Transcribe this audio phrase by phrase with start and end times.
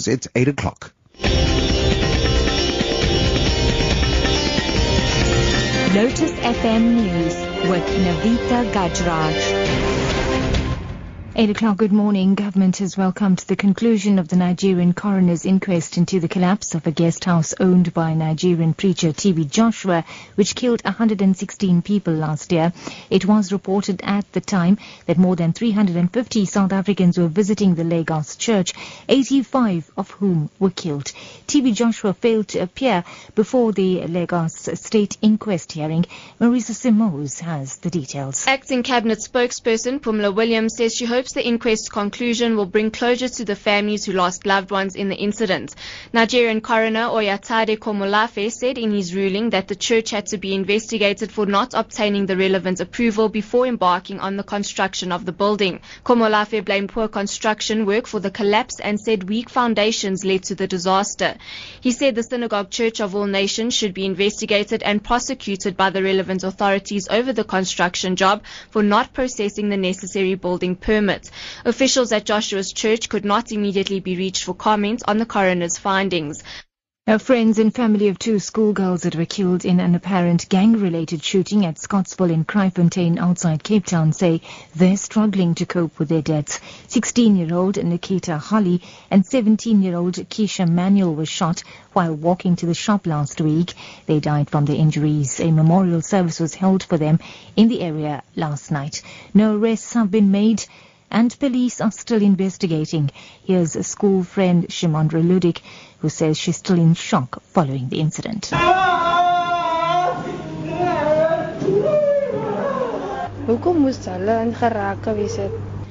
[0.00, 0.08] News.
[0.08, 0.92] It's 8 o'clock.
[5.94, 7.34] Lotus FM News
[7.68, 9.89] with Navita Gajraj.
[11.40, 12.34] 8 o'clock, good morning.
[12.34, 16.90] Government has welcomed the conclusion of the Nigerian coroner's inquest into the collapse of a
[16.90, 22.74] guest house owned by Nigerian preacher TB Joshua, which killed 116 people last year.
[23.08, 24.76] It was reported at the time
[25.06, 28.74] that more than 350 South Africans were visiting the Lagos church,
[29.08, 31.06] 85 of whom were killed.
[31.46, 33.02] TB Joshua failed to appear
[33.34, 36.04] before the Lagos state inquest hearing.
[36.38, 38.46] Marisa Simoes has the details.
[38.46, 43.28] Acting Cabinet spokesperson Phumla Williams says she hopes hopes the inquest conclusion will bring closure
[43.28, 45.76] to the families who lost loved ones in the incident.
[46.12, 51.30] Nigerian coroner Oyetade Komolafe said in his ruling that the church had to be investigated
[51.30, 55.80] for not obtaining the relevant approval before embarking on the construction of the building.
[56.04, 60.66] Komolafe blamed poor construction work for the collapse and said weak foundations led to the
[60.66, 61.36] disaster.
[61.80, 66.02] He said the Synagogue Church of All Nations should be investigated and prosecuted by the
[66.02, 71.09] relevant authorities over the construction job for not processing the necessary building permit.
[71.64, 76.42] Officials at Joshua's church could not immediately be reached for comment on the coroner's findings.
[77.10, 81.66] Our friends and family of two schoolgirls that were killed in an apparent gang-related shooting
[81.66, 84.42] at Scottsville in Kraaifontein outside Cape Town say
[84.76, 86.60] they're struggling to cope with their deaths.
[86.86, 91.64] 16-year-old Nikita Holly and 17-year-old Keisha Manuel were shot
[91.94, 93.72] while walking to the shop last week.
[94.06, 95.40] They died from their injuries.
[95.40, 97.18] A memorial service was held for them
[97.56, 99.02] in the area last night.
[99.34, 100.64] No arrests have been made
[101.10, 103.10] and police are still investigating.
[103.44, 105.60] Here's a school friend, Shimondra Ludik,
[105.98, 108.50] who says she's still in shock following the incident.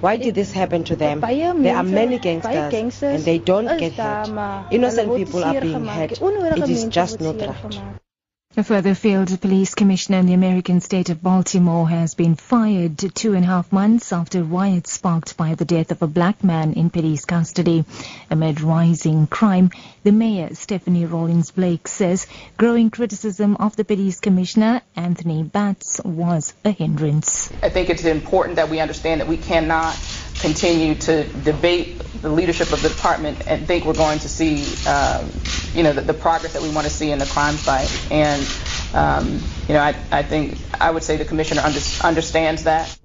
[0.00, 1.20] Why did this happen to them?
[1.20, 4.68] There are many gangsters and they don't get hurt.
[4.70, 6.20] Innocent people are being hurt.
[6.20, 7.96] It is just not right.
[8.58, 13.34] A further field police commissioner in the American state of Baltimore has been fired two
[13.34, 16.88] and a half months after riots sparked by the death of a black man in
[16.88, 17.84] police custody.
[18.30, 19.72] Amid rising crime,
[20.04, 22.26] the mayor, Stephanie Rawlings Blake, says
[22.56, 27.52] growing criticism of the police commissioner, Anthony Batts, was a hindrance.
[27.62, 29.94] I think it's important that we understand that we cannot
[30.40, 35.30] continue to debate the leadership of the department and think we're going to see, um,
[35.76, 37.90] you know, the, the, progress that we want to see in the crime fight.
[38.10, 38.42] And,
[38.94, 42.98] um, you know, I, I think I would say the commissioner under, understands that.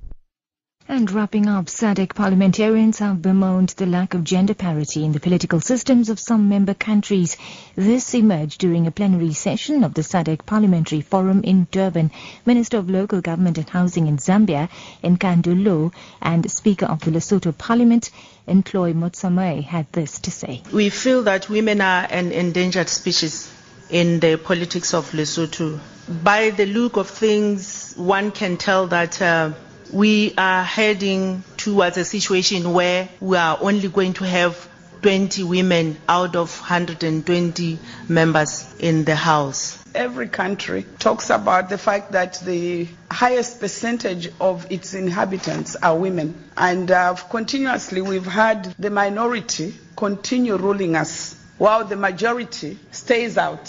[0.92, 5.62] And wrapping up, SADC parliamentarians have bemoaned the lack of gender parity in the political
[5.62, 7.38] systems of some member countries.
[7.78, 12.12] This emerged during a plenary session of the SADC Parliamentary Forum in Durban.
[12.46, 14.68] Minister of Local Government and Housing in Zambia,
[15.02, 18.12] Nkandu Luo, and Speaker of the Lesotho Parliament,
[18.46, 20.62] Ntlhoi Motsamai, had this to say.
[20.74, 23.50] We feel that women are an endangered species
[23.90, 25.80] in the politics of Lesotho.
[26.22, 29.54] By the look of things, one can tell that uh,
[29.94, 34.68] we are heading towards a situation where we are only going to have
[35.02, 39.84] 20 women out of 120 members in the House.
[39.96, 46.36] Every country talks about the fact that the highest percentage of its inhabitants are women.
[46.56, 53.68] And uh, continuously we've had the minority continue ruling us while the majority stays out.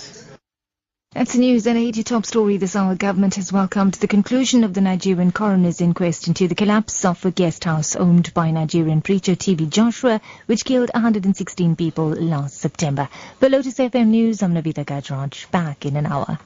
[1.15, 2.95] That's the news and a Haiti top story this hour.
[2.95, 7.31] Government has welcomed the conclusion of the Nigerian coroner's inquest into the collapse of a
[7.31, 13.11] guest house owned by Nigerian preacher TB Joshua, which killed 116 people last September.
[13.41, 15.51] For Lotus FM News, I'm Navita Gajraj.
[15.51, 16.39] Back in an hour.